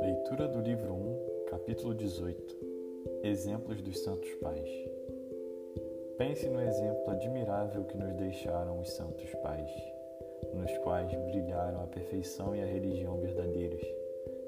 [0.00, 2.56] Leitura do livro 1, capítulo 18
[3.22, 4.68] Exemplos dos Santos Pais.
[6.18, 9.70] Pense no exemplo admirável que nos deixaram os Santos Pais,
[10.52, 13.86] nos quais brilharam a perfeição e a religião verdadeiras,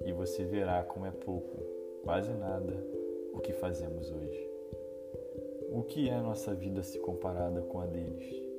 [0.05, 1.63] e você verá como é pouco,
[2.03, 2.75] quase nada,
[3.33, 4.51] o que fazemos hoje.
[5.71, 8.54] O que é nossa vida se comparada com a deles?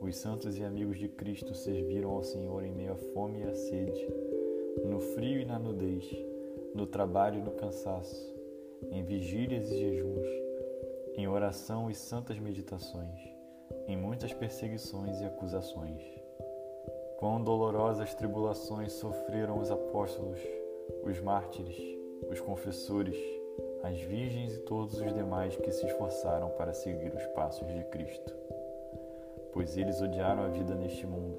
[0.00, 3.52] Os santos e amigos de Cristo serviram ao Senhor em meio à fome e à
[3.52, 4.08] sede,
[4.82, 6.10] no frio e na nudez,
[6.74, 8.34] no trabalho e no cansaço,
[8.90, 10.26] em vigílias e jejuns,
[11.16, 13.20] em oração e santas meditações,
[13.86, 16.02] em muitas perseguições e acusações.
[17.18, 20.40] Quão dolorosas tribulações sofreram os apóstolos,
[21.04, 21.76] os mártires,
[22.30, 23.18] os confessores,
[23.82, 28.39] as virgens e todos os demais que se esforçaram para seguir os passos de Cristo.
[29.52, 31.38] Pois eles odiaram a vida neste mundo,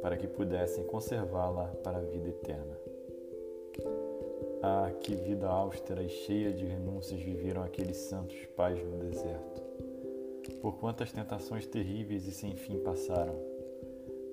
[0.00, 2.78] para que pudessem conservá-la para a vida eterna.
[4.62, 9.62] Ah, que vida austera e cheia de renúncias viveram aqueles santos pais no deserto.
[10.60, 13.34] Por quantas tentações terríveis e sem fim passaram.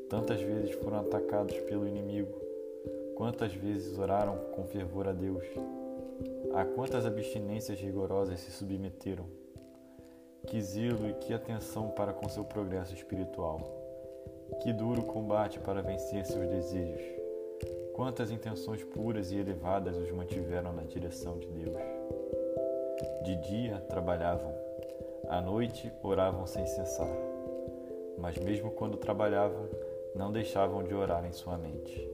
[0.10, 2.34] Tantas vezes foram atacados pelo inimigo.
[3.16, 5.46] Quantas vezes oraram com fervor a Deus
[6.56, 9.26] a quantas abstinências rigorosas se submeteram?
[10.48, 13.60] Que zelo e que atenção para com seu progresso espiritual.
[14.62, 17.02] Que duro combate para vencer seus desejos.
[17.94, 21.76] Quantas intenções puras e elevadas os mantiveram na direção de Deus.
[23.24, 24.54] De dia trabalhavam,
[25.28, 27.12] à noite oravam sem cessar.
[28.18, 29.68] Mas mesmo quando trabalhavam,
[30.14, 32.10] não deixavam de orar em sua mente.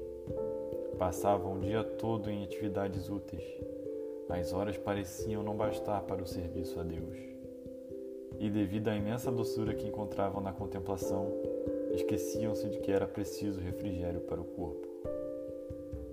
[0.98, 3.44] Passavam o dia todo em atividades úteis
[4.34, 7.31] as horas pareciam não bastar para o serviço a Deus.
[8.42, 11.32] E devido à imensa doçura que encontravam na contemplação,
[11.94, 14.88] esqueciam-se de que era preciso refrigério para o corpo.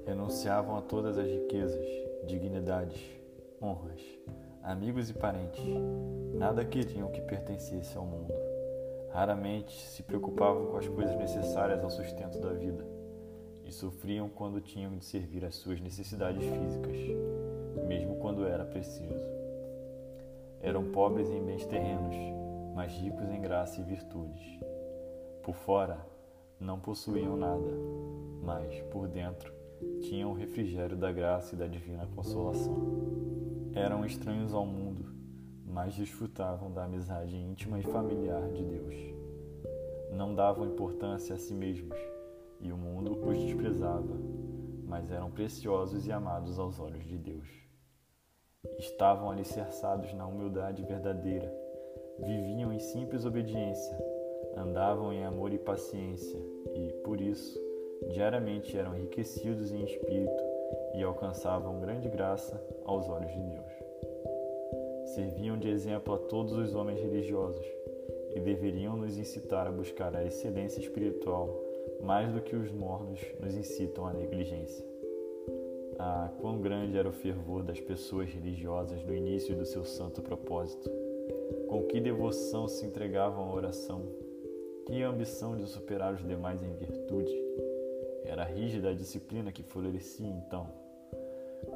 [0.05, 1.87] Renunciavam a todas as riquezas,
[2.27, 3.01] dignidades,
[3.63, 4.03] honras,
[4.63, 5.65] amigos e parentes.
[6.35, 8.35] Nada queriam que pertencesse ao mundo.
[9.11, 12.87] Raramente se preocupavam com as coisas necessárias ao sustento da vida
[13.65, 16.99] e sofriam quando tinham de servir às suas necessidades físicas
[17.89, 19.48] mesmo quando era preciso.
[20.61, 22.17] Eram pobres em bens terrenos,
[22.75, 24.61] mas ricos em graça e virtudes.
[25.43, 26.05] Por fora,
[26.61, 27.71] não possuíam nada,
[28.43, 29.53] mas, por dentro,
[30.01, 32.77] tinham o refrigério da graça e da divina consolação.
[33.73, 35.07] Eram estranhos ao mundo,
[35.65, 38.97] mas desfrutavam da amizade íntima e familiar de Deus.
[40.11, 41.97] Não davam importância a si mesmos,
[42.61, 44.17] e o mundo os desprezava,
[44.85, 47.68] mas eram preciosos e amados aos olhos de Deus.
[48.77, 51.49] Estavam alicerçados na humildade verdadeira,
[52.19, 53.97] viviam em simples obediência,
[54.57, 56.37] andavam em amor e paciência
[56.75, 57.57] e, por isso,
[58.11, 60.43] diariamente eram enriquecidos em espírito
[60.97, 63.73] e alcançavam grande graça aos olhos de Deus.
[65.15, 67.65] Serviam de exemplo a todos os homens religiosos
[68.35, 71.49] e deveriam nos incitar a buscar a excelência espiritual
[72.01, 74.98] mais do que os mornos nos incitam à negligência.
[75.99, 80.89] Ah, quão grande era o fervor das pessoas religiosas no início do seu santo propósito!
[81.67, 84.03] Com que devoção se entregavam à oração!
[84.87, 87.35] Que ambição de superar os demais em virtude!
[88.25, 90.69] Era rígida a disciplina que florescia então.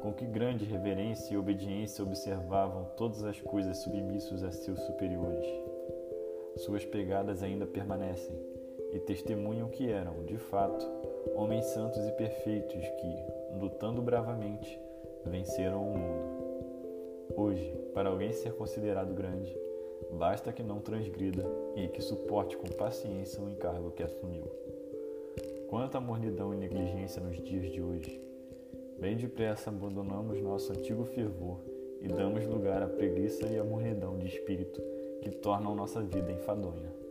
[0.01, 5.45] Com que grande reverência e obediência observavam todas as coisas submissos a seus superiores.
[6.55, 8.52] Suas pegadas ainda permanecem
[8.93, 10.85] e testemunham que eram, de fato,
[11.35, 14.79] homens santos e perfeitos que, lutando bravamente,
[15.25, 16.43] venceram o mundo.
[17.35, 19.57] Hoje, para alguém ser considerado grande,
[20.11, 21.43] basta que não transgrida
[21.75, 24.45] e que suporte com paciência o encargo que assumiu.
[25.67, 28.21] Quanta mornidão e negligência nos dias de hoje!
[28.99, 31.57] Bem depressa abandonamos nosso antigo fervor
[31.99, 34.79] e damos lugar à preguiça e à mornidão de espírito
[35.21, 37.02] que tornam nossa vida enfadonha.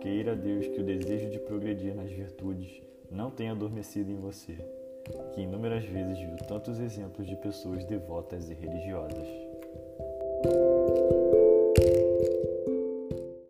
[0.00, 4.56] Queira Deus que o desejo de progredir nas virtudes não tenha adormecido em você
[5.34, 9.28] que inúmeras vezes viu tantos exemplos de pessoas devotas e religiosas.